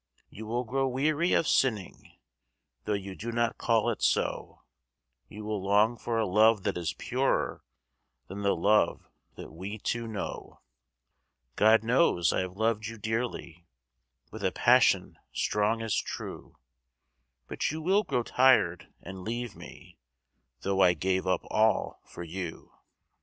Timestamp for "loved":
12.57-12.87